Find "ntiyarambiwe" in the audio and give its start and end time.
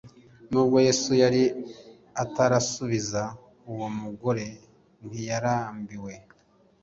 5.07-6.13